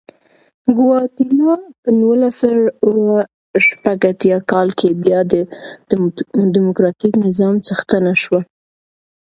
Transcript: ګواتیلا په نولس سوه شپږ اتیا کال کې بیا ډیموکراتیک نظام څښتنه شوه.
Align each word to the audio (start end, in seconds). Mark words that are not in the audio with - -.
ګواتیلا 0.77 1.53
په 1.81 1.89
نولس 1.99 2.37
سوه 2.83 3.19
شپږ 3.65 3.99
اتیا 4.11 4.37
کال 4.51 4.67
کې 4.79 4.87
بیا 5.03 5.19
ډیموکراتیک 6.53 7.13
نظام 7.25 7.55
څښتنه 7.65 8.13
شوه. 8.23 8.41